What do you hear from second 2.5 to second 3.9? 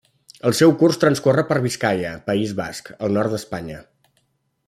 Basc, al nord d'Espanya.